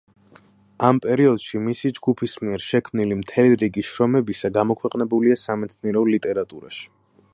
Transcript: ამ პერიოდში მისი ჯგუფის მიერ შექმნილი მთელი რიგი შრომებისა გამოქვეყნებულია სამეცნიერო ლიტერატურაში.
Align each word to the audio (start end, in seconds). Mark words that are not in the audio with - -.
ამ 0.87 0.99
პერიოდში 1.03 1.59
მისი 1.65 1.91
ჯგუფის 1.97 2.33
მიერ 2.47 2.65
შექმნილი 2.69 3.17
მთელი 3.19 3.59
რიგი 3.65 3.85
შრომებისა 3.91 4.53
გამოქვეყნებულია 4.57 5.41
სამეცნიერო 5.43 6.03
ლიტერატურაში. 6.17 6.91